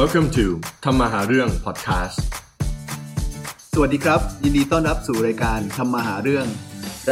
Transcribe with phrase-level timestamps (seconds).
[0.00, 0.46] Welcome to
[0.84, 2.16] ธรรมหาเรื่อง podcast
[3.74, 6.46] สวัสดีครับ ยินดีต้อนรับสู่รายการทำมาหาเรื่อง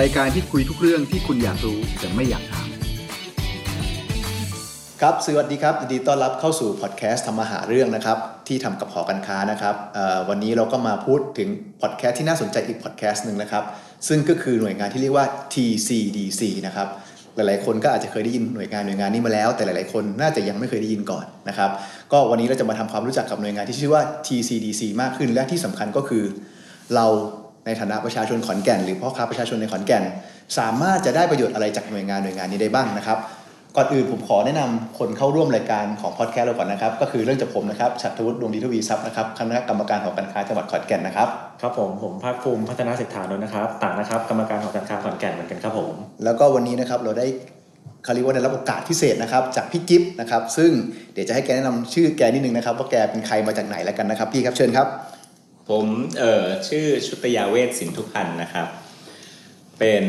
[0.00, 2.68] รายการที่คุยทุกเรื่องที่คุณอยากรู้แต่ไม่อยากถาม
[5.00, 11.48] ครับสวัสดีครับยินดีต้อนรับเข้าสู่พอดแคสต์ทำมาหาเรื่องนะครับที่ทำกับหอการค้านะครับเอ่อวันนี้เราก็มาพูดถึง
[11.80, 13.64] พอดแคสต์ที่น่าสนใจอีกพอดแคสต์หนึ่งนะครับ
[14.08, 16.88] ซึ่งก็คือหน่วยงานที่เรียกว่า TCDC นะครับ
[17.38, 21.70] หลาย ๆ คนก็อาจจะเคยได้ยินหน่วยงานหน่วยงานนี้มาแล้ว แต่หลาย ๆ คนน่าจะยังไม่เคยได้ยินก่อนนะครับ
[22.12, 26.24] ก็วันนี้เราจะมาทำความรู้จักกับหน่วยงานที่ชื่อว่า TCDC มากขึ้นและที่สำคัญก็คือ
[26.94, 27.06] เรา
[27.66, 30.04] ในฐานะประชาชนขอนแก่น หรือพ่อค้าประชาชนในขอนแก่น
[30.58, 33.18] สามารถจะได้ประโยชน์อะไรจากหน่วยงานหน่วยงานนี้ได้บ้างนะครับ
[33.80, 41.28] ก่อนอื่นผมขอแนะนำคนเข้าร่วมรายการของพอดแคสต์เราก่อนนะครับ ก็คือเรื่องจากผมนะครับชัตวุฒิดวงดีทวีทรัพย์นะครับคณะกรรมการหอการค้าจังหวัดขอนแก่นนะครับ
[41.62, 47.26] ครับผมผมภาคภูมิพัฒนาเศรษฐานนท์นะครับต่างนะครับกรรมการหอการค้าขอนแก่นเหมือนกันครับผมแล้วก็วันนี้นะครับเราได้
[48.04, 50.70] เขาเรียกว่าได้รับโอกาสพิเศษนะครับจากพี่กิฟต์นะครับซึ่ง
[51.12, 54.86] เดี๋ยวจะให้แกแนะนำชื่อแกนิดนึงนะครับว่าแกเป็นใครมาจากไหนแล้วกันนะครับพี่ครับเชิญครับ
[55.70, 55.86] ผม
[56.18, 58.66] เอ่อชื่อชุตยาเวทสินทุพันธ์นะครับ
[59.78, 60.04] เป็น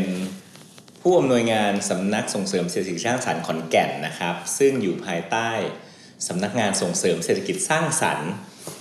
[1.11, 5.49] ผู้อำนวยงานสำนักส่งเสริมเศรษฐกิจสร้างสรรค์ขอนแก่นนะครับ ซึ่งอยู่ภายใต้
[6.27, 8.29] สำนักงานส่งเสริมเศรษฐกิจสร้างสรรค์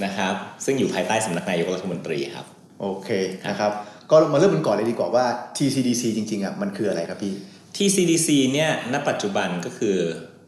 [0.04, 2.46] นะครับ ซึ่งอยู่ภายใต้สำนักนายกรัฐมนตรีครับ
[2.80, 3.08] โอเค
[3.48, 3.72] นะครับ
[4.10, 5.26] ก็มาเริ่มกันก่อนเลยดีกว่าว่า
[5.56, 7.34] TCDC จริงๆอะมันคืออะไรครับพี่
[7.76, 9.96] TCDC เนี่ยณปัจจุบันก็คือ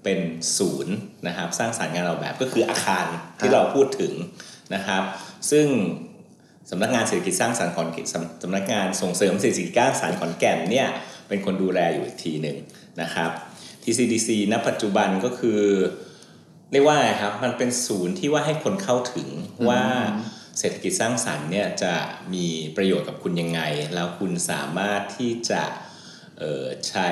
[0.05, 0.21] เป็น
[0.57, 0.95] ศูนย์
[1.27, 3.07] นะครับ สร้างสารรค์งานออกแบบก็คืออาคาร
[3.39, 4.13] ที่เราพูดถึง
[4.75, 5.03] นะครับ
[5.51, 5.67] ซึ่ง
[6.71, 10.89] สำนักงานเศรษฐกิจสร้างสรรค์ขอนแก่นสำสำนักงานส่งเสริมเศรษฐกิจสร้างสรรค์ขอนแก่นเนี่ย
[11.31, 12.57] เป็นคนดูแลอยู่อีกทีหนึ่ง
[13.03, 13.31] นะครับ
[13.83, 15.61] TCDC ณปัจจุบันก็คือ
[16.73, 19.29] เรียกว่าไงครับ มันเป็นศูนย์ที่ว่าให้คนเข้าถึง
[19.69, 19.83] ว่า
[20.59, 21.95] เศรษฐกิจสร้างสรรค์เนี่ยจะ
[22.35, 23.61] มีประโยชน์กับคุณยังไง
[23.95, 25.63] แล้วคุณสามารถที่จะ
[26.39, 27.09] เอ่อใช้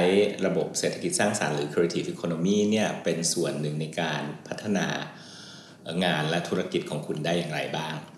[0.46, 4.86] ระบบเศรษฐกิจสร้างสรรค์หรือ creative economy เนี่ยเป็นส่วนหนึ่งในการพัฒนา
[5.82, 8.17] เอ่องานและธุรกิจของคุณได้อย่างไรบ้างค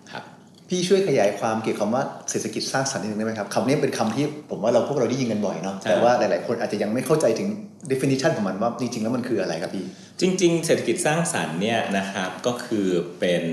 [0.73, 7.49] พี่ช่วยขยายความเกี่ยวกับคำว่าเศรษฐกิจสร้างสรรค์นิดนึงได้ไหมครับคำนี้เป็นคำที่ผมว่าเราพวกเราได้ยินกันบ่อยเนาะใช่แต่ว่าหลาย ๆ คนอาจจะยังไม่เข้าใจถึง
[7.91, 9.85] definition ของมันว่าจริง ๆ แล้วมันคืออะไรครับพี่
[10.19, 12.87] จริง ๆ เศรษฐกิจสร้างสรรค์เนี่ยนะครับก็คือ
[13.19, 13.43] เป็น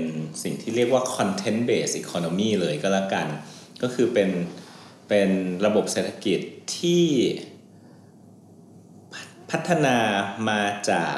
[0.43, 3.27] สิ่งที่เรียกว่า content based economy เลยก็แล้วกัน
[3.81, 4.29] ก็คือเป็น
[5.09, 5.29] เป็น
[5.65, 6.39] ระบบเศรษฐกิจ
[6.77, 7.05] ที่
[9.13, 9.97] พัพัฒนา
[10.49, 11.17] มาจาก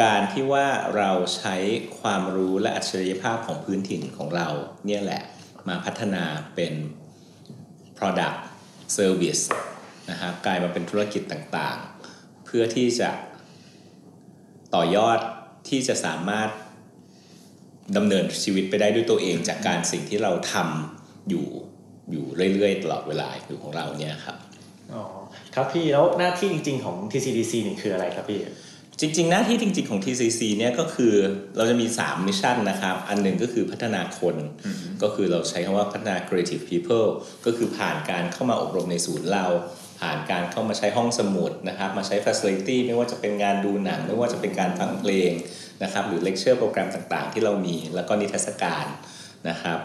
[0.00, 0.66] การที่ว่า
[0.96, 1.54] เราใช้
[2.00, 4.48] ความรู้และอัจฉริยภาพของพื้นถิ่นของเรา
[4.86, 5.22] เนี่ยแหละ
[5.68, 6.74] มาพัฒนาเป็น
[7.98, 8.38] product
[8.96, 9.44] service
[10.10, 13.10] นะครับกลายมาเป็นธุรกิจต่างๆ เพื่อที่จะ
[14.74, 15.18] ต่อยอด
[15.68, 16.48] ที่จะสามารถ
[17.96, 21.46] ดำเนินชีวิตไปได้ด้วยตัวเองจากการสิ่งที่เราทำอยู่
[22.10, 24.36] อยู่เรื่อยๆ ตลอดเวลาอยู่ของเราเนี่ยครับ
[24.94, 25.02] อ๋อ
[25.54, 28.40] ครับพี่ แล้วหน้าที่จริงๆของ TCDC นี่คืออะไรครับพี่
[29.00, 31.14] จริงๆ หน้าที่จริง ๆ ของ TCC เนี่ยก็คือ
[31.56, 34.36] เราจะมี 3 มิชชั่นนะครับ อันหนึ่งก็คือพัฒนาคน
[35.02, 37.08] ก็คือเราใช้คำว่าพัฒนา creative people
[37.46, 39.46] ก็คือผ่านการเข้ามาอบรมในศูนย์เรา
[40.00, 45.32] ผ่านการเข้ามาใช้ห้องสมุดนะครับ มาใช้ facility ไม่ว่าจะเป็นงานดูหนัง ไม่ว่าจะเป็นการฟังเพลง
[45.82, 48.86] นะครับ หรือ lecture โปรแกรมต่างๆ ที่เรามี แล้วก็นิทรรศการ
[49.48, 49.78] นะครับ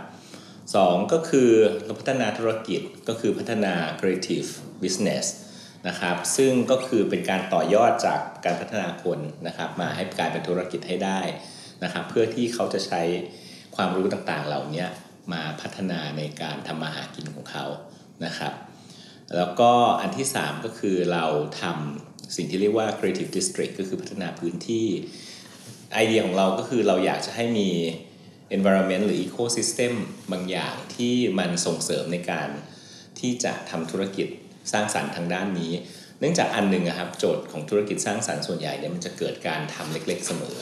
[0.76, 1.50] สองก็คือ
[1.86, 4.50] เราพัฒนาธุรกิจก็คือพัฒนา creative
[4.84, 5.26] business
[5.88, 11.20] นะครับ ซึ่งก็คือเป็นการต่อยอดจากการพัฒนาคนนะครับมาให้กลายเป็นธุรกิจให้ได้
[11.84, 13.02] นะครับ เพื่อที่เขาจะใช้
[13.76, 14.86] ความรู้ต่างๆ เหล่านี้
[15.34, 17.66] มาพัฒนาในการทำมาหากินของเขา
[18.26, 18.54] นะครับ
[19.36, 19.72] แล้วก็
[20.02, 21.26] อันที่ 3 ก็คือเรา
[21.62, 24.88] ทำสิ่งที่เรียกว่า creative district ก็คือพัฒนาพื้นที่
[25.94, 27.70] ไอเดียของเราก็คือเราอยากจะให้มี
[28.56, 29.94] environment หรือ ecosystem
[30.32, 32.50] บางอย่างที่มันส่งเสริมในการ
[33.20, 34.28] ที่จะทำธุรกิจ
[34.72, 35.72] สร้างสรรค์ทางด้านนี้
[36.20, 40.58] เนื่องจากอันหนึ่งครับโจทย์ของธุรกิจสร้างสรรค์ส่วนใหญ่เนี่ยมันจะเกิดการทำเล็ก ๆเสมอ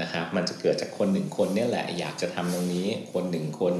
[0.00, 3.74] นะครับมันจะเกิดจากคนหนึ่งคนเนี่ยแหละอยากจะทำตรงนี้คนหนึ่งคน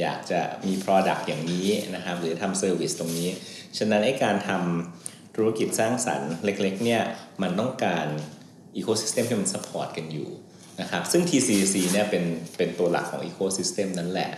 [0.00, 3.30] อยากจะมี product อย่างนี้นะครับหรือทำ service ตรงนี้
[3.78, 7.02] ฉะนั้นไอ้การทำธุรกิจสร้างสรรค์เล็กๆเนี่ย
[7.42, 8.06] มันต้องการ
[8.78, 10.30] ecosystem ที่มัน support กันอยู่
[10.80, 12.24] นะครับซึ่ง TCC เนี่ยเป็น
[12.56, 14.30] เป็นตัวหลักของ ecosystem นั่นแหละ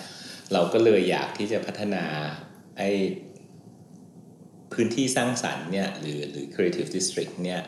[0.52, 2.04] เราก็เลยอยากที่จะพัฒนา
[2.78, 2.90] ไอ้
[4.74, 7.60] พื้นที่สร้างสรรค์เนี่ยหรือหรือ creative district เนี่ย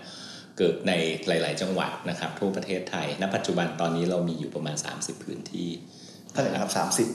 [0.58, 0.92] เกิดใน
[1.28, 5.68] หลาย ๆ จังหวัดนะครับทั่วประเทศไทย ณ ปัจจุบันตอนนี้เรามีอยู่ประมาณ 30 พื้นที่
[6.32, 7.08] เท่าไหร่นะครับสามสิบ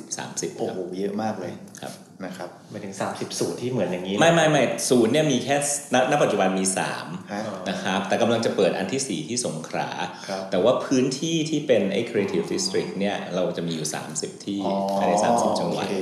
[0.53, 1.93] 30โอ้ครัโหบเยอะมากเลยครับ
[2.25, 5.55] นะครับหมายถึง 30สูตรที่เหมือนอย่างนี้ ไม่ไม่ไม่ศูนย์เนี่ยมีแค่
[5.93, 6.65] ณณปัจจุบันมี
[6.97, 9.89] 3ฮะนะครับ แต่กำลังจะเปิดอันทีสี่4 ที่สงขลา
[10.27, 15.95] ครับแต่ว่าพื้นที่ที่เป็นไอ้ creative district เนี่ย เราจะมีอยู่ 30 ที่อ๋อภายใน30 จังหวัดโอ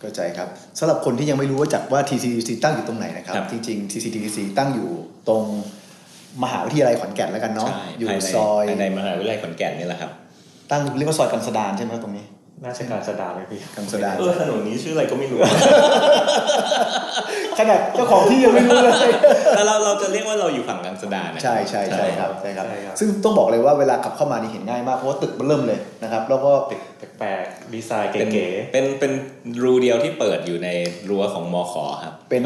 [0.00, 0.48] เคครับเข้าใจครับ
[0.78, 4.88] สำหรับคนที่ยังไม่รู้ว่าจากว่า TCDC ตั้งอยู่ตรงไหนนะครับครับจริง ๆ TCDC ตั้งอยู่
[5.28, 5.42] ตรง
[6.42, 10.10] มหาวิทยาลัยขอนแก่นแล้วกันเนาะใช่อยู่ภายในซอยภายในมหาวิทยาลัยขอนแก่นนี่แหละครับ
[10.70, 12.24] ตั้งเรียกว่าซอยกังสดานใช่ไหมครับตรงนี้
[12.64, 15.38] น่าจะการสดาเลยพี่กังสดานเออถนนนี้ชื่ออะไรก็ไม่รู้
[17.58, 19.10] ขนาดเจ้าของที่ยังไม่รู้เลย
[19.54, 26.80] แต่เราเราจะเรียกว่าเราอยู่ฝั่งกลางสดานนะใช่ใช่ใช่ครับใช่ครับใช่ครับ ซึ่งต้องบอกเลยว่าเวลาขับเข้ามานี่เห็นง่ายมากเพราะว่าตึกมันเริ่มเลยนะครับ แล้วก็ตึก
[27.18, 29.12] แปลกๆดีไซน์เป็นเก๋เป็นเป็น
[29.62, 30.68] รูเดียวที่เปิดอยู่ใน
[31.08, 32.42] รั้วของมอขอครับ เป็น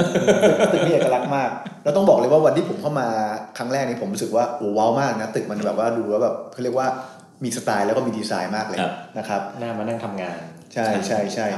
[0.73, 1.51] ตึกที่เอกลักษณ์มาก
[1.85, 3.07] แล้วต้องบอกเลยว่าวันที่ผมเข้ามา
[3.59, 6.89] ครั้งแรกนี่ผมรู้สึกว่าโอ้ว้าวมากนะตึกมันแบบว่าดูแล้วแบบเขาเรียกว่า
[7.45, 10.41] มีสไตล์แล้วก็มีดีไซน์มากเลยครับนะครับๆน่ามานั่งทำงาน
[10.73, 11.49] ใช่ใช่ใช่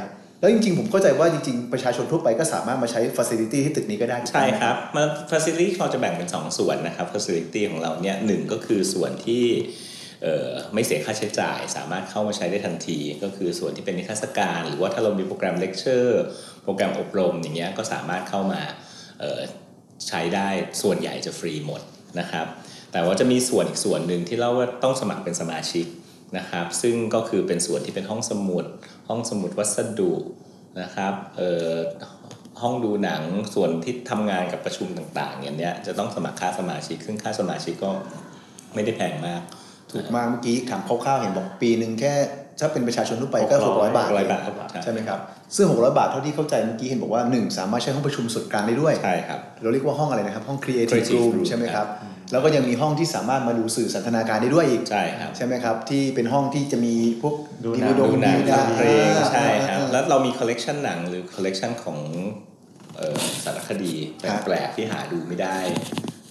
[0.41, 9.45] แล้วจริงๆ ผมเข้าใจว่าจริงๆ ประชาชนทั่วไปก็สามารถมาใช้ฟ a ซิลิตี้ที่ตึกนี้ก็ได้ถูกต้องใช่ไหมครับมา facility เราจะแบ่งเป็น 2 ส่วนนะครับ facility ของเราเนี่ยหนึ่งก็คือส่วนที่
[10.23, 16.23] เอ่อไม่เสียค่าใช้จ่าย สามารถเข้ามาใช้ได้ทันที ก็คือส่วนที่เป็นนิทรรศการ หรือว่าถ้าเรามีโปรแกรมเลคเชอร์
[16.65, 18.61] โปรแกรมอบรมอย่างเงี้ยก็สามารถเข้ามา
[19.21, 19.41] เอ่อ
[20.09, 20.49] ใช้ได้
[20.83, 21.83] ส่วนใหญ่จะฟรีหมด
[22.21, 22.47] นะครับ
[22.95, 25.87] แต่ว่าจะมีส่วนอีกส่วนหนึ่งที่เราว่าต้องสมัครเป็นสมาชิก
[26.39, 28.65] นะครับ ซึ่งก็คือเป็นส่วนที่เป็นห้องสมุด
[29.09, 30.13] ห้องสมุดวัสดุ
[30.81, 31.75] นะครับเอ่อ
[32.63, 33.23] ห้องดูหนัง
[33.55, 37.91] ส่วนที่ทำงานกับประชุมต่างๆอย่างเนี้ยจะต้องสมัครค่าสมาชิก ซึ่งค่าสมาชิกก็
[38.75, 39.43] ไม่ได้แพงมาก
[39.95, 42.13] ถูกมากเมื่อกี้ถามคร่าวๆเห็นบอกปีหนึ่งแค่
[42.61, 44.43] ถ้าเป็นประชาชนทั่วไปก็600 600 บาท600บาท
[44.85, 45.19] ใช่ไหมครับ
[45.57, 51.87] ซึ่ง600 บาทเท่าที่เข้าใจเมื่อกี้เห็นบอกว่า 1 สามารถใช้ห้องประชุมส่วนกลางได้ด้วยใช่ครับเราเรียกว่าห้องอะไรนะครับ ห้อง Creative Creative Room Room ใช่ไหมครับ
[52.33, 61.99] แล้วก็ยังมีห้องที่สามารถมาดูสื่อสันทนาการได้ด้วยอีกใช่ครับใช่ไหมครับที่เป็นห้องที่จะมีพวกดูหนัง DVD ดูหนัง DVD ฟังเพลงอ่าใช่ครับอ่าแล้วเรามีคอลเลกชันหนังหรือคอลเลกชันของ
[62.97, 63.93] เอ่อสารคดี
[64.31, 65.57] ครับแปลกๆที่หาดูไม่ได้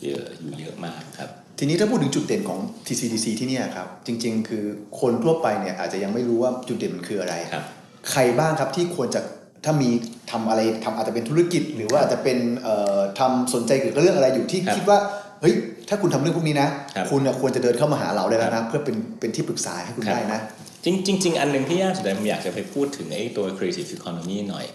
[0.03, 4.63] เยอะอยู่เยอะมากครับ ทีนี้ถ้าพูดถึงจุดเด่นของ TCDC ที่เนี่ยครับ จริง ๆ คือ
[5.01, 7.63] คนทั่วไปเนี่ยอาจจะยังไม่รู้ว่าจุดเด่นมันคืออะไรครับ
[8.11, 9.21] ใครบ้างครับที่ควรจะ
[9.65, 9.89] ถ้ามี
[10.31, 14.99] ทำอะไรทำอาจจะเป็นธุรกิจ หรือว่าอาจจะเป็นเอ่อทำสนใจเกี่ยวกับเรื่องอะไรอยู่ที่ครับคิดว่า
[15.41, 15.55] เฮ้ย
[15.89, 20.39] ถ้าคุณทำเรื่องพวกนี้นะครับคุณน่ะควรจะเดินเข้ามาหาเราได้แล้วครันะบเพื่อเป็นเป็นที่ปรึกษาให้คุณครับได้นะ
[20.85, 24.65] จริงจริงๆอันหนึ่งที่น่าสนใจผมอยากจะไปพูดถึงไอ้ตัว creative economy หน่อย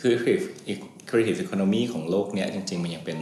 [0.00, 0.44] คือ creative
[1.10, 3.18] creative economy ของโลกเนี้ยจริง ๆ มันยังเป็น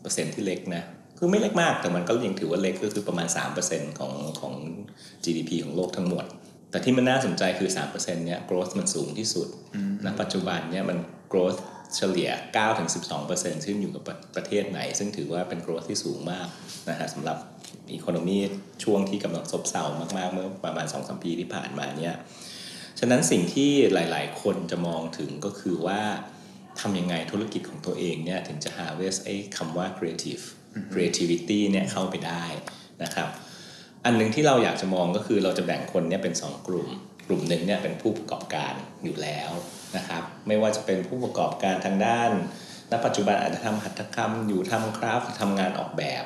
[0.00, 0.82] เปอร์เซ็นต์ที่เล็กนะ
[1.18, 3.28] คือไม่เล็กมากแต่มันก็ยังถือว่าเล็กก็คือประมาณ
[3.64, 4.54] 3%ของของ
[5.24, 6.24] GDP ของโลกทั้งหมด
[6.70, 9.48] แต่ที่มันน่าสนใจคือ 3%เนี้ย growth มันสูงที่สุด
[10.04, 10.98] ณปัจจุบันเนี่ยมัน
[11.32, 11.60] growth
[11.96, 12.30] เฉลี่ย
[12.96, 16.48] 9-12%ซึ่งอยู่กับประประเทศไหน ซึ่งถือว่าเป็น growth ที่สูงมาก
[16.88, 17.38] นะฮะสำหรับ
[17.96, 18.38] economy
[18.84, 19.84] ช่วงที่กำลังซบเซา
[20.16, 22.14] มากๆ เมื่อประมาณ 2-3 ปีที่ผ่านมาเนี่ย
[23.00, 26.00] ฉะนั้นสิ่งที่หลาย ๆ คนจะมองถึงก็คือว่า
[26.80, 30.44] ทำยังไงธุรกิจของตัวเองเนี่ยถึงจะ harvest ไอ้คำว่า creative
[30.92, 32.44] creativity เนี่ยเข้าไปได้
[33.02, 33.28] นะครับ
[34.04, 36.88] อันหนึ่งที่เราอยากจะมองก็คือเราจะแบ่งคนเนี่ยเป็น 2 กลุ่ม
[37.26, 38.74] กลุ่มหนึ่งเนี่ยเป็นผู้ประกอบการ
[39.04, 39.50] อยู่แล้ว
[39.96, 42.30] นะครับ ไม่ว่าจะเป็นผู้ประกอบการทางด้าน
[42.90, 46.24] ณปัจจุบันอาจจะทำหัตถกรรมอยู่ทำคราฟต์ทำงานออกแบบ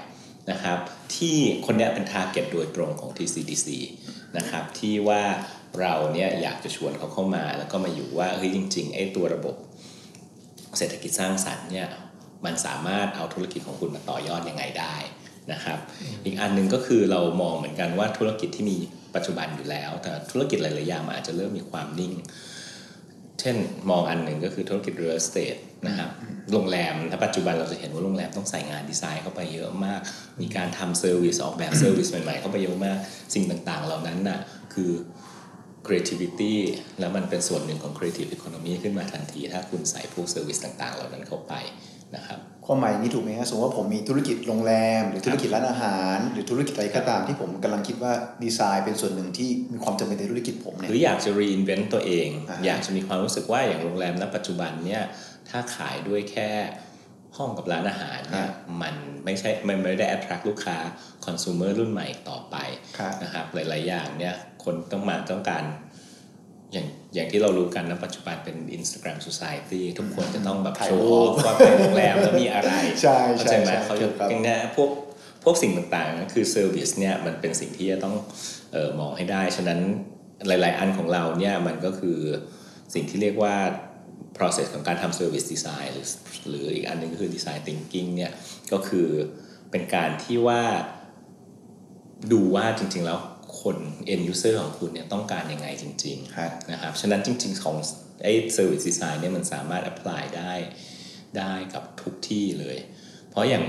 [0.50, 0.78] นะครับ
[1.16, 1.36] ที่
[1.66, 3.66] คนเนี้ยเป็นทาร์เก็ตโดยตรงของ TCDC
[4.38, 5.22] นะครับที่ว่า
[5.80, 9.56] เราเนี่ยอยากจะชวนเขาเข้ามาแล้วก็มาอยู่ว่าเฮ้ยจริงๆไอ้ตัวระบบ
[10.78, 11.88] เศรษฐกิจสร้างสรรค์เนี่ย
[12.44, 14.96] มันสามารถเอาธุรกิจของคุณมาต่อยอดยังไงได้
[15.52, 15.78] นะครับ
[16.24, 18.76] อีกอันหนึ่งก็คือเรามองเหมือนกันว่าธุรกิจที่มี
[19.14, 22.12] ปัจจุบันอยู่แล้ว แต่ธุรกิจหลายๆอย่างมันอาจจะเริ่มมีความนิ่ง
[23.40, 23.56] เช่น
[23.90, 26.10] มองอันหนึ่งก็คือธุรกิจ real estate นะครับ
[26.52, 30.00] โรงแรมถ้าปัจจุบันเราจะเห็นว่าโรงแรมต้องใส่งานดีไซน์เข้าไปเยอะมาก
[30.40, 32.98] มีการทำ service ออกแบบ service ใหม่ๆเข้าไปเยอะมาก
[33.34, 34.38] สิ่งต่างๆ เหล่านั้นน่ะ
[34.74, 34.90] คือ
[35.86, 36.54] creativity
[37.00, 41.54] แล้วมันเป็นส่วนหนึ่งของ creative economy ขึ้นมาทันที ถ้าคุณใส่พวก service ต่างๆ เหล่านั้นเข้าไป
[42.16, 48.12] นะครับความหมายอย่างนี้ถูกไหมฮะสมมติว่าผมมีธุรกิจโรงแรม หรือธุรกิจร้านอาหาร หรือธุรกิจอะไรก็ตามที่ผมกำลังคิดว่า
[48.44, 55.02] ดีไซน์เป็นส่วนหนึ่งที่มีความจำเป็นในธุรกิจผมเนี่ยหรืออยากจะ reinvent ตัวเองอ่าอยากจะมีความรู้สึกว่าอย่างโรงแรมณปัจจุบันเนี่ย
[55.48, 56.50] ถ้าขายด้วยแค่
[57.36, 58.50] ห้องกับร้านอาหารเนี่ย
[58.82, 58.94] มัน
[59.28, 60.78] ไม่ใช่มันไม่ได้ attract ลูกค้า
[61.26, 62.56] consumer รุ่นใหม่ต่อไป
[62.98, 65.64] ครับนะครับหลาย ๆ อย่างเนี่ยคนต้องมาต้องการ
[66.72, 74.90] อย่างอย่างที่เรารู้กันนะปัจจุบันเป็น Instagram Society ทุกคนจะต้องแบบถ่ายโชว์รูอปอฟว่าเป็นโรงแรมแล้วมีอะไรใช่ใช่เข้าใจไหมใช่เขาถูจะกครับอย่างเนี้ยพวก
[75.44, 78.14] พวกสิ่งต่างๆนั่นคือ service เนี่ยมันเป็นสิ่งที่จะต้อง
[78.72, 79.80] เออมองให้ได้ ฉะนั้น
[80.48, 82.18] หลาย ๆ อันของเราเนี่ยมันก็คือ
[82.94, 83.56] สิ่งที่เรียกว่า
[84.38, 86.08] process ของการทำ service design หรือ
[86.48, 88.32] หรืออีกอันหนึงก็คือ design thinking เนี่ย
[88.72, 89.08] ก็คือ
[89.70, 90.62] เป็นการที่ว่า
[92.32, 93.18] ดูว่าจริง ๆ แล้ว
[93.62, 93.76] คน
[94.12, 97.76] end user ของคุณเนี่ยต้องการยังไงจริงฮะๆนะครับฉะนั้นจริง ๆ ของ
[98.24, 100.52] ไอ้ service design เนี่ยมันสามารถ apply ได้
[101.38, 102.78] ได้กับทุกที่เลย
[103.30, 103.64] เพราะอย่าง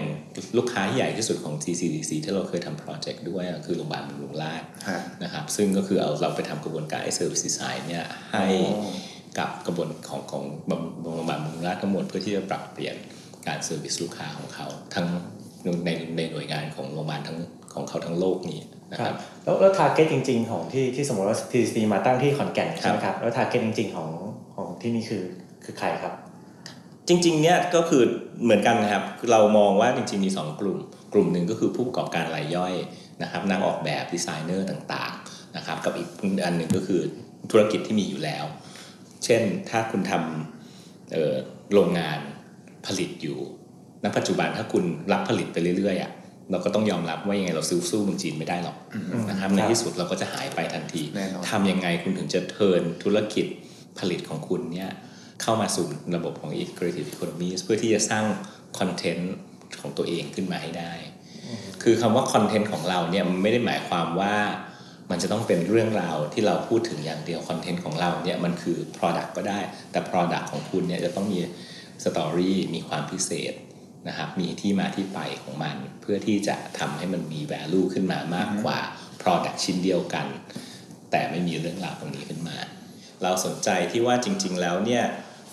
[0.58, 8.90] ลูกค้าใหญ่ที่สุดของ TCDC ที่เราเคยทำโปรเจกต์ด้วยอะคือโรงพยาบาลบำรุงราษฎร์ฮะนะครับซึ่งก็คือเอาเราไปทำกระบวนการไอ้ service design เนี่ยให้อ๋อ
[9.38, 12.96] กับกระบวนของของบำโรงพยาบาลบำรุงราษฎร์ทั้งหมดเพื่อที่จะปรับเปลี่ยน
[13.48, 15.08] การ service ลูกค้าของเขา ทั้ง
[15.86, 17.38] ในในหน่วยงานของโรงพยาบาลทั้ง
[17.74, 24.10] ของเขาทั้งโลกนี้นะครับแล้วแล้ว target จริง ๆ ของที่ที่สมมติว่า TCDC มาตั้งที่ขอนแก่นใช่ไหมครับแล้ว target จริง ๆ ของ
[24.56, 25.24] ของที่นี่คือ
[25.64, 26.14] คือใครครับ
[27.08, 28.04] จริงๆเนี่ยก็คือ
[28.44, 30.78] เหมือนกันนะครับ เรามองว่าจริง ๆ มี 2 กลุ่ม
[31.14, 32.74] กลุ่มหนึ่งก็คือผู้ประกอบการรายย่อย
[33.24, 36.10] นะครับนักออกแบบดีไซเนอร์ต่างๆนะครับกับอีก
[36.46, 37.02] อันหนึ่งก็คือ
[37.52, 38.46] ธุรกิจที่มีอยู่แล้ว
[39.26, 41.34] เช่นถ้าคุณทำเอ่อ
[41.74, 42.20] โรงงาน
[42.86, 43.40] ผลิตอยู่
[44.04, 46.12] ณปัจจุบันถ้าคุณรับผลิตไปเรื่อยๆอะ
[46.52, 48.78] เราก็ต้องยอมรับว่ายังไงเราซื้อสู้เมืองจีนไม่ได้หรอก
[49.30, 53.46] นะครับในที่สุดเราก็จะหายไปทันทีแน่นอนทำยังไงคุณถึงจะเทิร์นธุรกิจ
[54.00, 54.90] ผลิตของคุณเนี่ย
[55.42, 55.86] เข้ามาสู่
[56.16, 58.26] ระบบของ creative economy เพื่อที่จะสร้าง
[58.80, 59.36] คอนเทนต์
[59.82, 60.94] ของตัวเองขึ้นมาให้ได้
[61.84, 64.36] คือคำว่าคอนเทนต์ของเราเนี่ยมันไม่ได้หมายความว่า
[65.12, 69.60] มันจะต้องเป็นเรื่องราวที่เราพูดถึงอย่างเดียวคอนเทนต์ของเราเนี่ยมันคือ Product ก็ได้
[69.92, 71.40] แต่ Product ของคุณเนี่ยจะต้องมี
[72.04, 73.54] สตอรี่มีความพิเศษ
[74.08, 78.80] นะครับมีที่มาที่ไปของมัน เพื่อที่จะทำให้มันมี value ขึ้นมามากกว่า
[79.22, 80.26] Product ชิ้นเดียวกัน
[81.12, 82.58] แต่ไม่มีเรื่องราวตรงนี้ขึ้นมา
[83.24, 85.04] เราสนใจที่ว่าจริง ๆ แล้วเนี่ย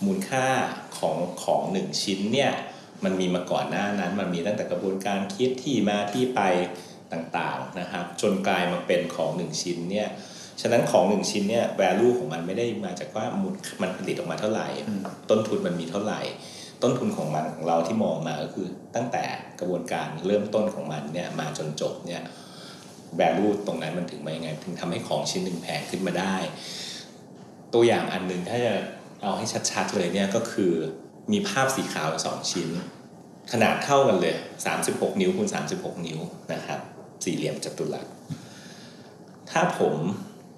[0.05, 0.47] มูลค่า
[0.99, 2.53] ของของหนึ่งชิ้นเนี่ย
[3.05, 6.41] มันมีมาก่อนหน้านั้น มันมีตั้งแต่กระบวนการคิดที่มาที่ไป
[7.13, 10.09] ต่างๆนะครับจนกลายมาเป็นของหนึ่งชิ้นเนี่ย
[10.61, 14.69] ฉะนั้นของหนึ่งชิ้นเนี่ย value ของมันไม่ได้มาจากว่ามูลมันผลิตออกมาเท่าไหร่
[15.31, 16.21] ต้นทุนมันมีเท่าไหร่
[16.83, 19.25] ต้นทุนของมันของเราที่มองมาก็คือตั้งแต่
[19.61, 22.23] กระบวนการเริ่มต้นของมันเนี่ยมาจนจบเนี่ย
[23.21, 26.37] value ตรงนั้นมันถึงมายังไงถึงทำให้ของชิ้นหนึ่งแพงขึ้นมาได้
[27.75, 28.75] ตัวอย่างอันหนึ่งถ้าจะ
[29.23, 30.73] เอาให้ชัดๆเลยเนี่ยก็คือ
[31.33, 32.69] มีภาพสีขาวสองชิ้น
[33.53, 34.35] ขนาดเท่ากันเลย
[34.77, 36.21] 36 นิ้วคูณ36 นิ้ว
[36.53, 36.81] นะครับ
[37.25, 38.07] สี่เหลี่ยมจัตุรัส
[39.51, 39.95] ถ้าผม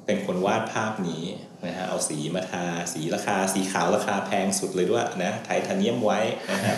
[0.07, 1.25] เป็นคนวาดภาพนี้
[1.67, 6.69] นะฮะเอาสีมาทาสีราคา สีขาวราคาแพงสุดเลยด้วยนะไทเทเนียมไว้นะฮ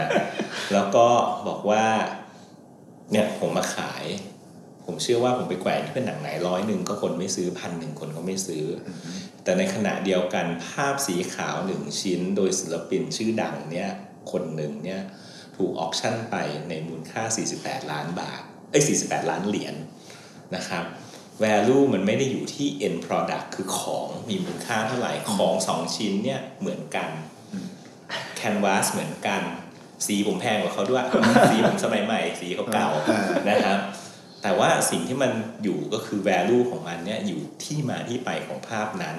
[0.00, 0.06] ะ
[0.72, 1.06] แล้วก็
[1.46, 1.84] บอกว่า
[3.12, 4.04] เนี่ยผมมาขาย
[4.84, 8.90] ผมเชื่อว่าผมไปแขวนที่เป็นหนังไหนร้อยหนึ่งก็คนไม่ซื้อพันหนึ่งคนก็ไม่ซื้ออ
[9.44, 13.90] แต่ในขณะเดียวกันภาพสีขาวหนึ่งชิ้น โดยศิลปินชื่อดังเนี่ย
[14.32, 15.00] คนหนึ่งเนี่ย
[15.56, 16.36] ถูกออกชั่นไป
[16.68, 17.22] ในมูลค่า
[17.58, 19.74] 48 ล้านบาท เอ้ย48 ล้านเหรียญ
[20.56, 20.84] นะครับ
[21.44, 27.10] value มันไม่ได้อยู่ที่ end product คือของมีมูลค่าเท่าไหร่ของสองชิ้นเนี่ยเหมือนกัน
[28.36, 29.42] แคนวาสเหมือนกัน
[30.06, 31.04] สีผมแพงกว่าเขาด้วย
[31.50, 33.20] สีผมสมัยใหม่ สีเขาเก่าอ่า
[33.50, 33.78] นะครับ
[34.42, 35.32] แต่ว่าสิ่งที่มัน
[35.62, 39.16] อยู่ก็คือ value ของมันเนี่ยอยู่ที่มาที่ไปของภาพนั้น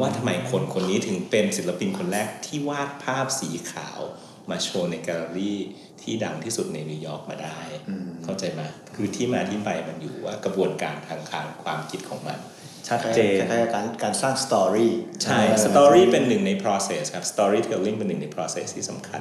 [0.00, 4.00] ว่าทำไมคนคนนี้ถึงเป็นศิลปินคนแรกที่วาดภาพสีขาว
[4.50, 5.58] มาโชว์ในแกลเลอรี่
[6.02, 7.58] ที่ดังที่สุดในนิวยอร์กมาได้
[8.24, 8.62] เข้าใจไหม
[8.94, 12.38] คือที่มาที่ไปมันอยู่ว่ากระบวนการทางการความคิดของมัน
[12.88, 19.20] ชัดเจนคล้ายๆการการสร้าง story ใช่ story เป็นหนึ่งใน process ครับ storytelling เป็นหนึ่งใน process ที่สำคัญ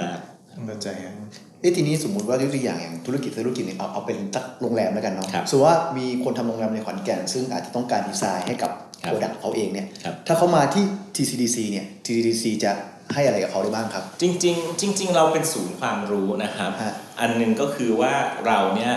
[0.00, 0.18] มาก
[0.66, 1.14] เข้าใจครับ
[1.60, 8.70] เอ้ทีนี้สมมุติว่ายกตัวอย่างอย่างธุรกิจธุรกิจเนี่ยเอาเอาเป็นสักโรงแรมแล้วกันเนาะครับสมมติว่ามีคนทำโรงแรมในขอนแก่น ซึ่งอาจจะต้องการดีไซน์ให้กับ
[9.02, 10.84] ครับ product เขาเองเนี่ยครับถ้าเขามาที่
[11.16, 12.72] TCDC เนี่ย TCDC จะ
[13.12, 18.12] ให้อะไรกับเขาได้บ้างครับๆจริง ๆ จริง ๆ เราเป็นศูนย์ความรู้นะครับ ฮะ อันหนึ่งก็คือว่า
[18.46, 18.94] เราเนี่ย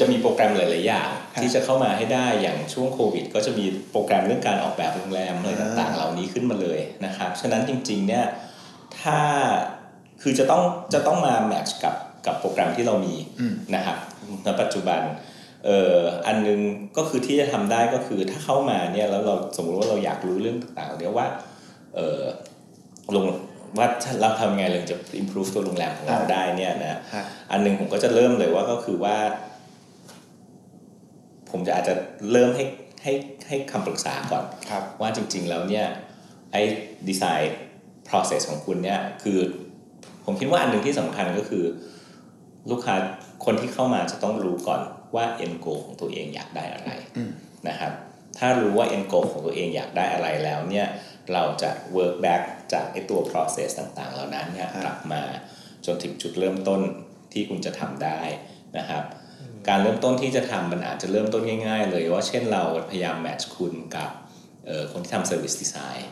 [0.00, 1.10] จะมีโปรแกรมหลาย ๆ อย่าง
[1.42, 8.24] ที่จะเข้ามาให้ได้อย่างช่วงโควิด ก็จะมีโปรแกรมเรื่องการออกแบบโรงแรมอะไรต่าง ๆ เหล่านี้ขึ้นมาเลยนะครับ ฉะนั้นจริง ๆ เนี่ย
[9.00, 9.18] ถ้า
[10.22, 10.62] คือจะต้อง
[10.94, 11.94] จะต้องมาแมทช์กับ
[12.26, 13.14] กับโปรแกรมที่เรามี
[13.74, 13.98] นะครับ
[14.46, 15.00] ณปัจจุบัน
[15.64, 16.60] เอ่ออันหนึง
[16.96, 21.26] ก็คือที่จะทำได้ก็คือถ้าเข้ามาเนี่ยแล้วเราสมมุติว่าเราอยากรู้เรื่องต่างๆเดี๋ยวว่า
[21.96, 22.22] เออ
[23.14, 23.24] ลง
[23.78, 23.86] ว่า
[24.20, 29.16] เราทำไงเราจะ improve ตัวโรงแรมของเราอ่าได้เนี่ยนะฮะอันหนึ่งผมก็จะเริ่มเลยว่าก็คือว่า
[31.50, 31.94] ผมจะอาจจะ
[32.32, 32.64] เริ่มให้
[33.02, 33.12] ให้
[33.48, 35.86] ให้คำปรึกษาก่อนครับว่าจริง ๆ แล้วเนี่ย
[36.52, 36.62] ไอ้
[37.08, 37.56] ดีไซน์
[38.08, 39.38] process ของคุณเนี่ยคือ
[40.24, 41.64] ผมคิดว่าอันหนึ่งที่สำคัญก็คือ
[42.70, 42.94] ลูกค้า
[43.44, 44.80] คนที่เข้ามาจะต้องรู้ก่อน
[45.14, 46.90] ว่า end goal ของตัวเองอยากได้อะไร
[47.68, 47.92] นะครับ
[48.38, 50.86] ถ้ารู้ว่า end goal ของตัวเองอยากได้อะไรแล้วเนี่ย
[51.32, 52.42] เราจะ work back
[52.72, 55.22] จากไอ้ตัว process ต่างๆ เหล่านั้นเนี่ยครับกลับมา
[55.86, 56.80] จนถึงจุดเริ่มต้น
[57.32, 58.20] ที่คุณจะทำได้
[58.78, 59.04] นะครับ
[59.68, 64.10] การเริ่มต้นที่จะทำมันอาจจะเริ่มต้นง่าย ๆ เลยว่าเช่นเราพยายามแมทช์คุณกับ
[64.66, 66.02] เอ่อคนที่ทำ service design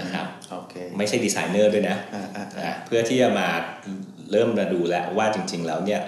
[0.00, 3.48] นะครับโอเคไม่ใช่ดีไซเนอร์ด้วยนะอ่าอ่าอ่าอะเพื่อที่จะมา
[4.30, 6.00] เริ่มมาดูแล้วว่าจริง ๆ แล้วเนี่ย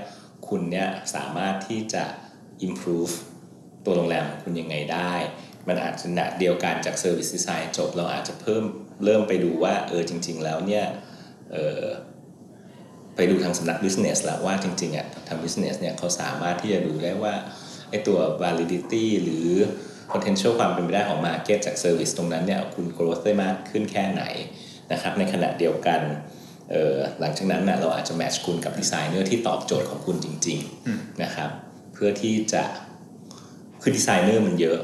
[0.49, 2.05] คุณเนี่ยสามารถที่จะ
[2.67, 3.15] improve
[3.85, 5.13] ตัวโรงแรมของคุณยังไงได้
[5.71, 8.65] มันอาจจะหนักเดียวกันจาก service design จบเราอาจจะเพิ่ม
[9.05, 10.85] เริ่มไปดูว่าเออจริง ๆ แล้วเนี่ย
[11.53, 11.85] เออ
[13.17, 17.35] ไปดูทางสำนัก business แล้วว่าจริงๆอะทาง business เนี่ยเขาสามารถที่จะดูได้ว่า
[17.91, 19.49] ไอตัว validity หรือ
[20.13, 24.23] potential ความเป็นไปได้ของ market จาก service ตรงนั้นเนี่ยคุณ growth ได้มากขึ้นแค่ไหน
[24.93, 26.01] นะครับในขณะเดียวกัน
[26.75, 31.51] ออหลังจากนั้นนะเราอาจจะ match คุณกับดีไซเนอร์ที่ตอบโจทย์ของคุณจริงๆนะครับ
[31.93, 32.63] เพื่อที่จะ
[33.83, 34.79] คือดีไซเนอร์มันเยอะ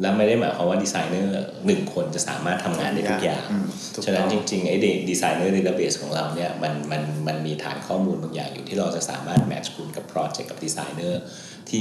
[0.00, 1.32] แล้วไม่ได้หมายความว่าดีไซเนอร์
[1.66, 4.76] หนึ่งคนจะสามารถทำงานได้ทุกอย่างอืมถูกต้องฉะนั้นจริงๆไอ้
[5.10, 11.20] ดีไซเนอร์ database ของเราเนี่ยมันมันมันมีฐานข้อมูลบางอย่างอยู่ที่เราจะสามารถ match คุณกับโปรเจกต์กับดีไซเนอร์
[11.68, 11.80] ที่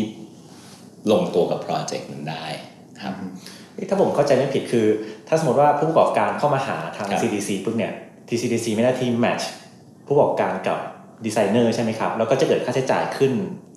[1.12, 2.46] ลงตัวกับโปรเจกต์นั้นได้
[3.02, 3.14] ครับ
[3.78, 4.88] นี่ถ้าผมเข้าใจไม่ผิดคือ
[5.28, 7.94] ถ้าสมมติว่าผู้ประกอบการเข้ามาหาทางครับ CDC ปุ๊บเนี่ย
[8.30, 9.50] TCDC ไม่ได้ทีม match
[10.08, 10.78] ผู้ประกอบการกับ
[11.26, 13.34] ดีไซเนอร์ใช่ไหมครับ แล้วก็จะเกิดค่าใช้จ่ายขึ้น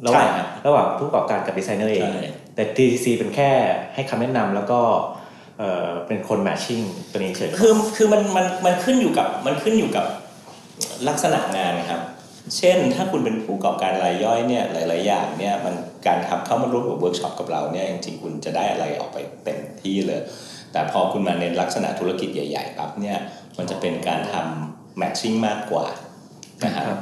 [0.06, 2.22] ระหว่างใช่ครับระหว่างผู้ประกอบการกับดีไซเนอร์เองใช่
[2.56, 3.50] แต่ TCDC เป็นแค่
[3.94, 4.80] ให้คำแนะนำแล้วก็
[5.58, 6.80] เอ่อเป็นคน matching
[7.12, 10.06] ตัวนี้เฉยคือคือมันมันมันขึ้นอยู่กับมันขึ้นอยู่กับ
[11.08, 12.00] ลักษณะงานครับ
[12.56, 15.74] เช่นถ้าคุณเป็นผู้ประกอบการรายย่อยเนี่ยหลาย ๆ อย่างเนี่ยมัน
[16.06, 20.20] การทำเข้ามาร่วมกับเวิร์กช็อปกับเราเนี่ยจริงๆคุณจะได้อะไรออกไปเต็มที่เลย
[20.72, 23.18] แต่พอคุณมาในลักษณะธุรกิจใหญ่ๆปั๊บเนี่ย
[23.58, 25.86] มันจะเป็นการทำ matching มากกว่า
[26.64, 26.98] นะครับครับ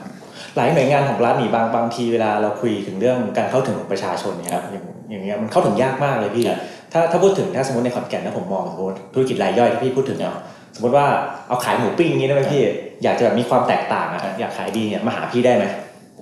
[0.56, 6.58] หลายหน่วยงานของรัฐนี่บางบางทีเวลาเราคุยถึงเรื่องการเข้าถึงของประชาชนเนี่ยครับอย่าง อย่างเงี้ยมันเข้าถึงยากมากเลยพี่ครับ
[6.92, 10.37] ถ้าถ้าพูดถึงถ้าสมมติในขอนแก่นนะผมมองสมมติธุรกิจรายย่อยที่พี่พูดถึงเนาะ
[10.75, 11.06] สมมติว่า
[11.49, 12.62] เอาขายหมูปิ้งอย่างนี้ได้ไหมพี่
[13.04, 15.64] อยากจะแบบมีความแตกต่างอะอยากขายดีเนี่ยมาหาพี่ได้ไหม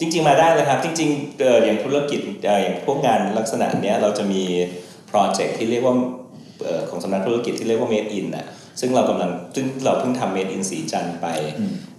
[0.01, 4.43] จริง ๆ มาได้เลยครับ จริงๆเอ่ออย่างธุรกิจเอ่ออย่างพวกงานลักษณะเนี้ยเราจะมี
[5.09, 5.95] โปรเจกต์ที่เรียกว่า
[6.65, 8.47] เอ่อของสำนักธุรกิจที่เรียกว่า Made in น่ะ
[8.81, 11.27] ซึ่งเรากำลังซึ่งเราเพิ่งทำ Made in สีจันทร์ไป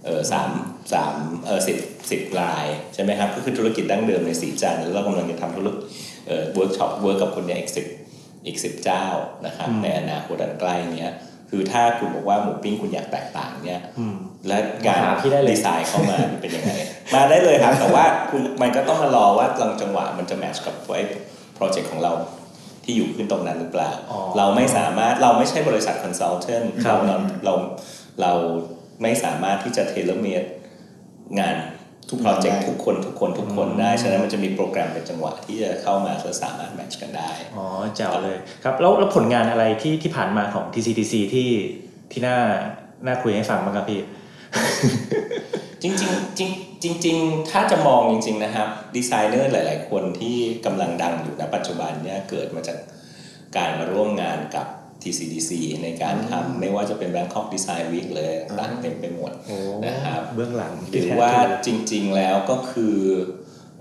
[0.04, 0.50] เออสาม
[0.92, 1.14] สาม
[1.46, 1.76] เออสิบ
[2.10, 5.82] สิบรายใช่ไหมครับก็คือธุรกิจดั้งเดิมในศรีจันทร์แล้วเรากำลังจะทำธุรกิจ
[6.26, 7.86] เอ่อเวิร์กช็อป work กับคนเนี้ยอีกสิบ
[8.46, 9.04] อีกสิบเจ้า
[9.46, 11.12] นะครับในอนาคตอันใกล้เนี้ย
[11.50, 14.16] คือถ้าคุณบอกว่าหมูปิ้งคุณอยากแตกต่างเนี่ยอืม
[14.48, 16.72] และการมาหาพี่ได้เลยดีไซน์เข้ามาเป็นยังไง
[17.14, 21.02] มาได้เลยครับ แต่ว่าคุณมันก็ต้องมารอว่าลังจังหวะมันจะ match กับไอ้
[21.54, 22.12] โปรเจกต์ของเรา
[22.84, 27.54] ที่อยู่ขึ้นตรงนั้นหรือเปล่าอ๋อเราไม่สามารถเราไม่ใช่บริษัท consultant ครับเราเราเรา
[28.20, 28.32] เรา
[29.02, 30.44] ไม่สามารถที่จะเทเลเมด
[31.38, 31.56] งาน
[32.08, 41.50] ทุกโปรเจกต์ได้ทุกคนทุกคนทุกคนได้ ฉะนั้นมันจะมีโปรแกรมเป็นจังหวะที่จะเข้ามาแล้วสามารถแมทช์กันได้ อ๋อเจ๋วเลยครับแล้วแล้วผลงานอะไรที่ที่ผ่านมาของ TCDC ที่
[42.12, 42.38] ที่น่า
[43.06, 44.00] น่าคุยให้ฟังบ้างครับพี่
[45.82, 50.36] จริงๆจริงจริงๆถ้าจะมองจริง ๆ นะครับ ดีไซเนอร์หลาย ๆ คนที่
[50.66, 52.78] กำลังดังอยู่ณปัจจุบันเนี่ยเกิดมาจาก
[53.56, 54.66] การมาร่วมงานกับ
[55.04, 55.50] TCDC
[55.82, 61.32] ในการทำไม่ว่าจะเป็น Bangkok Design Week เลยต่างเต็มไปหมดโอ้นะครับเบื้องหลังหรือว่า
[61.66, 62.98] จริง ๆ แล้วก็คือ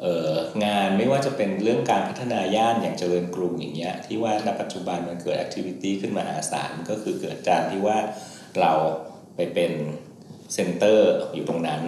[0.01, 0.33] เอ่อ
[0.65, 7.97] งานไม่ว่าจะเป็นเรื่องการพัฒนาย่านอย่างเจริญกรุงอย่างเงี้ยที่ว่าณปัจจุบันมันเกิด activity ขึ้นมหาศาลก็คือเกิดจากที่ว่า
[8.59, 8.71] เรา
[9.35, 9.71] ไปเป็น
[10.53, 11.81] center อยู่ตรงนั้น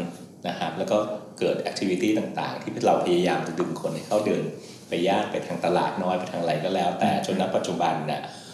[0.47, 0.97] นะครับแล้วก็
[1.39, 4.43] เกิด activity ต่างๆ ที่เราพยายามจะดึงคนให้เข้าเดิน
[4.89, 8.44] ไปย่านไปทางตลาดน้อยไปทางอะไรก็แล้ว แต่จนณปัจจุบันเนี่ยเอ่อ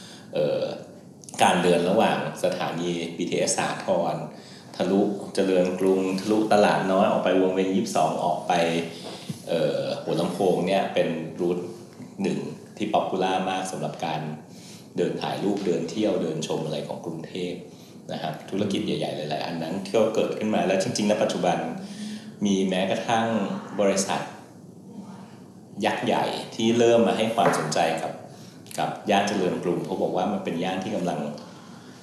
[1.43, 4.15] การเดินระหว่างสถานี BTS สาทร
[4.75, 5.01] ทะลุ
[5.35, 8.53] เจริญกรุงทะลุตลาดน้อยออกไปวงเวียนยี่สองออกไป
[10.03, 11.59] หัวลำโพงเนี่ยเป็นรูท
[12.21, 12.39] หนึ่ง
[12.77, 14.21] ที่ป๊อปปูล่ามากสำหรับการ
[14.97, 17.53] เดินถ่ายรูปเดินเที่ยวเดินชมอะไรของกรุงเทพ
[18.11, 21.57] นะครับธุรกิจใหญ่ๆ หลายๆ อันนั้นที่เกิดขึ้นมาแล้วจริงๆณปัจจุบัน
[22.45, 23.27] มีแม้กระทั่ง
[23.79, 24.21] บริษัท
[25.85, 28.11] ยักษ์ใหญ่ที่เริ่มมาให้ความสนใจกับ
[28.79, 31.19] กับย่านเจริญกรุงเขาบอกว่ามันเป็นย่านที่กำลัง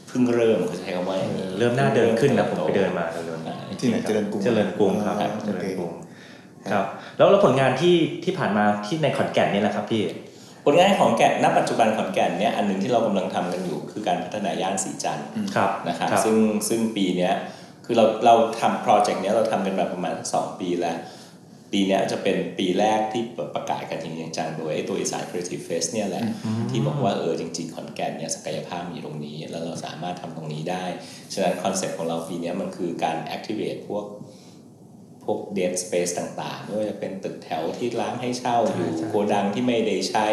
[0.08, 6.84] เพิ่งเริ่มเขาใช้คำว่าอย่างนี้เริ่มน่าเดินขึ้นนะผมไปเดินมาเร็วๆนี้ที่ไหนเจริญกรุงเจริญกรุงครับอ๋อเจริญกรุงโอเคครับ
[7.16, 10.04] แล้วแล้วผลงานที่ที่ผ่านมาที่ในขอนแก่นนี่แหละครับพี่
[10.64, 15.26] ผลงานของแก่นณปัจจุบันขอนแก่นเนี่ยอันหนึ่งที่เรากำลังทำกันอยู่คือการพัฒนาย่านสีจันทร์
[15.56, 16.36] ครับนะครับซึ่ง
[16.68, 17.34] ซึ่งปีเนี้ย
[17.84, 20.96] คือเราเราทำโปรเจกต์เนี้ยเราทำกันมาประมาณ 2 ปีแล้ว
[21.72, 23.22] ปีเนี้ยจะเป็นปีแรกที่
[23.54, 26.24] ประกาศกันจริงๆจังๆโดยไอ้ตัวอีสาน Creative Fest เนี่ยแหละ
[26.70, 30.84] ที่บอกว่าเออจริง ๆ ขอนแก่นเนี่ยศักยภาพมีตรงนี้ แล้วเราสามารถทำตรงนี้ได้
[31.32, 34.04] ฉะนั้นคอนเซ็ปต์ของเราปีเนี้ยมันคือการ activate พวก
[35.24, 40.26] พวก dead space ต่างๆไม่ว่าจะเป็นตึกแถวที่ร้างให้เช่าอยู่ใช่ใช่โกดังที่ไม่ได้ใช้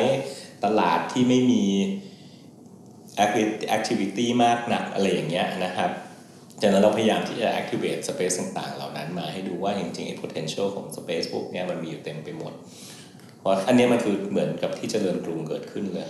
[0.64, 1.66] ตลาดที่ไม่มี
[3.24, 5.92] acti- activity มากหนักอะไรอย่างเงี้ยนะครับ
[6.66, 12.54] จากนั้นเราพยายามที่จะ activate space ต่างๆ เหล่านั้นมาให้ดูว่าจริงๆไอ้ potential ของ space พวกนี้มันมีอยู่เต็มไปหมด
[13.40, 16.08] เพราะอันนี้มันคือเหมือนกับที่เจริญกรุงเกิดขึ้นเลย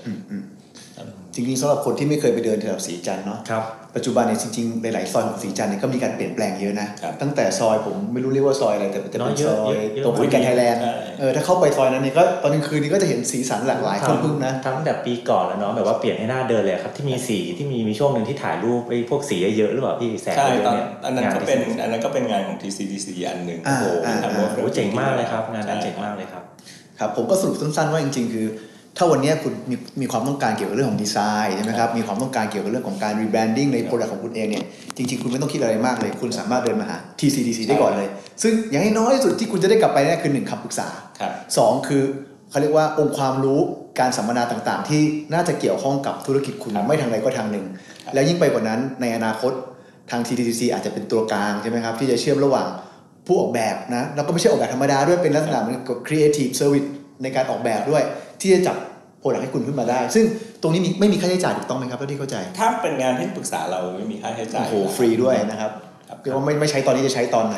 [1.35, 3.63] จริงๆสำหรับคนที่ไม่เคยไปเดินแถวสีจันทร์เนาะครับ
[3.95, 26.43] ปัจจุบันเนี่ยจริงๆหลายๆซอยของสีจันทร์เนี่ยก็มีการเปลี่ยนแปลงเยอะนะครับตั้งแต่ซอยผมไม่รู้เรียกว่าซอยอะไรแต่จะน้เป็อยนเยซอะอยเยอะเยอะตรงขอนแก่นไทยแลนด์ใช่เออถ้าเข้าไปซอยนั้นเนี่ยก็ตอนกลางคืนนี้ก็จะเห็นสีสันหลากหลายคนพึ่งนะทำตั้งแต่ปีก่อนแล้วเนาะแบบว่าเปลี่ยนให้น่าเดินเลยครับที่มีสีที่มีมีช่วงหนึ่งที่ถ่ายรูปไอ้พวกสีเยอะๆหรือเปล่าพี่แสงใช่เยตอนอะๆเนี่ยอันนั้นงาก็เป็นที่อันนั้นก็เป็นงานของ TCDC อันหนึ่งอ่าโอ้โหอ่าทำอ่า work โอ้เจ๋งมากเลยครับงานนั้นใช่เจ๋งมากเลยครับ
[26.99, 28.47] ครับผมก็สรุปสั้นๆว่าจริงๆ คือ
[28.97, 34.65] ถ้าวันเนี้ยคุณมีมีความต้องการเกี่ยวกับเรื่องของดีไซน์ใช่ไหมครับ มีความต้องการเกี่ยวกับเรื่องของการ rebranding ใน product ของคุณเองเนี่ย
[34.97, 38.09] จริง ๆ คุณไม่ต้องคิดอะไรมากเลย คุณสามารถเดินมาหา TCDC ได้ก่อนเลย
[38.43, 40.87] ซึ่งอย่างน้อยที่สุดที่คุณจะได้กลับไปเนี่ยคือหนึ่งคำปรึกษา
[41.19, 42.03] ครับสองคือ
[42.49, 43.59] เขาเรียกว่าองค์ความรู้
[43.99, 45.01] การสัมมนาต่างๆ ที่
[45.33, 47.65] น่าจะเกี่ยวข้องกับธุรกิจคุณครับไม่ทางใดก็ทางหนึ่ง
[48.13, 49.53] แล้วยิ่งไปกว่านั้นในอนาคต
[50.11, 52.67] ทาง TTC อาจจะเป็นตัวกลางใช่ไหมครับที่จะเชื่อมระหว่าง
[53.27, 56.87] ผู้ออกแบบนะแล้วก็ไม่ใช่ออกแบบธรรมดาด้วยเป็นลักษณะเหมือนกับ creative service
[57.23, 58.03] ในการออกแบบด้วย
[58.41, 58.77] ที่จะจับ
[59.19, 60.25] โปรดักให้คุณขึ้นมาได้ ซึ่ง
[60.61, 65.71] ตรงนี้มีไม่มีค่าใช้จ่ายถูกต้องไหมครับเท่าที่เข้าใจถ้าเป็นงานที่ปรึกษาเราไม่มีค่าใช้จ่ายโอ้โหฟรีด้วยนะครับ
[66.09, 67.57] ครับเรียกว่าไม่ไม่ใช้ตอนนี้จะใช้ตอนไหน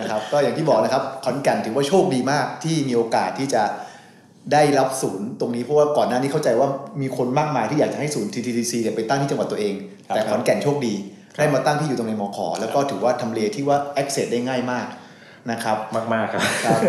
[0.00, 3.62] นะครับก็อย่างที่บอกนะครับขอนแก่นถือว่าโชคดีมากที่มีโอกาสที่จะ
[4.52, 6.68] ได้รับศูนย์ตรงนี้เพราะว่าก่อนหน้านี้เข้าใจว่า
[7.02, 9.74] มีคนมากมายที่อยากจะให้ศูนย์ TTC เนี่ยไปตั้งที่จังหวัดตัวเอง
[10.08, 10.94] ครับแต่ขอนแก่นโชคดี
[11.38, 14.86] ได้มาตั้งที่อยู่ตรงในมขแล้วก็ถือว่าทำเลที่ว่า access ได้ง่ายมาก
[15.50, 15.76] นะครับ
[16.14, 16.80] มากๆครับครับ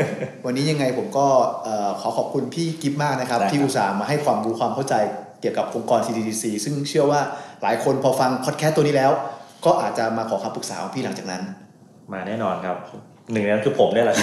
[0.46, 1.28] วันนี้ยังไงผมก็
[1.64, 4.96] เอ่อขอขอบคุณพี่กิฟมากนะครับได้ครับ ที่อุตส่าห์มาให้ความรู้ความเข้าใจ
[5.42, 7.22] เกี่ยวกับองค์กร CTTC ซึ่งเชื่อว่า
[7.62, 9.12] หลายคนพอฟังพอดแคสต์ตัวนี้แล้ว
[9.66, 11.44] ก็อาจจะมาขอคำปรึกษาของพี่หลังจากนั้น
[12.14, 12.78] มาแน่นอนครับ
[13.32, 14.16] หนึ่งในนั้นคือผมได้แหละ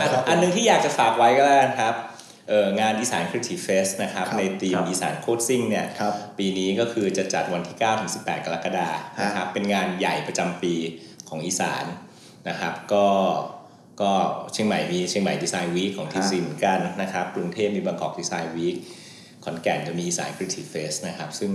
[0.00, 1.94] อันอันหนึงที่อยากจะฝากไว้ก็แล้วกันครับ
[2.48, 10.74] เอ่องานอีสาน Creative Fest นะครับครับ ในทีมครับอีสานโคดซิ่งเนี่ยครับปีนี้ก็คือจะจัดวันที่ 9 ถึง 18 กรกฎาคมนะครับเป็นงานใหญ่ประจำปี
[11.28, 11.84] ของอีสาน
[12.48, 13.06] นะครับ ก็
[14.02, 14.12] ก็
[14.52, 18.76] เชียงใหม่มีเชียงใหม่ดีไซน์วีคของทีซีเหมือนกันนะครับ กรุงเทพมีบางกอกดีไซน์วีค
[19.44, 21.52] ขอนแก่นจะมีอีสาน Creative Fest นะครับ ซึ่ง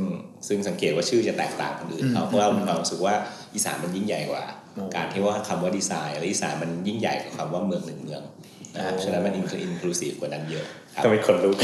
[0.47, 3.15] ซึ่งสังเกตว่าชื่อจะแตกต่างคนอื่นเขาเพราะว่าเรามีความรู้สึกว่า
[3.53, 4.43] อีสานมันยิ่งใหญ่กว่า
[4.73, 8.21] โอ้การที่ว่าคำว่าดีไซน์และอีสานมันยิ่งใหญ่กว่าคำว่าเมืองหนึ่งเมือง
[8.75, 9.45] นะครับโอ้ฉะนั้นมันอิน
[9.81, 11.55] คลูซีฟกว่านั้นเยอะครับก็เป็นคนลุก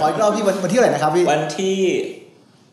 [0.00, 1.76] ขออีกรอบพี่วันวันที่เท่าไหร่นะครับพี่วันที่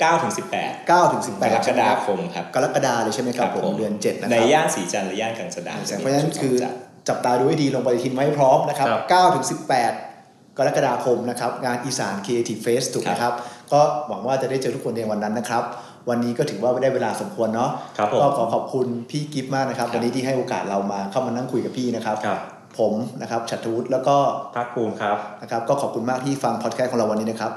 [0.02, 6.74] 9ถึง18 9ถึงกร18กฎาคมครับกรกฎาเลยใช่ไหมครับผมเดือน7นะคในรับย่านสีจันทร์และย่านกลางสะดานจเพราะฉะนั้นคือจัด
[7.08, 9.46] จับตาดูให้ดีลงปฏิทินไว้ให้พร้อมนะครับครับ9ถึง
[10.02, 13.34] 18 กรกฎาคมนะครับงานอีสาน Creative Fest ถูกนะครับ
[13.74, 15.64] ก็หวังว่าจะได้เจอทุกคนในวันนั้นนะครับ
[16.10, 22.40] วันนี้ก็ถือว่าได้เวลาสมควรเนาะครับผมก็ขอขอบคุณพี่กิฟต์มากนะครับ วันนี้ที่ให้โอกาสเรามาเข้ามานั่งคุยกับพี่นะครับครับ
[22.80, 24.16] ผมนะครับชัตวุฒิแล้วก็
[24.56, 27.52] ภาคภูมิครับนะครับ ก็ขอบคุณมากที่ฟังพอดแคสต์ของเราวันนี้นะครับ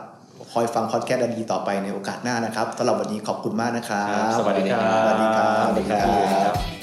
[0.52, 6.77] คอยฟังพอดแคสต์ดีๆต่อไปในโอกาสหน้านะครับสำหรับวันนี้ขอบคุณมากนะครับ สวัสดีครับ สวัสดีครับสวัสดีครับ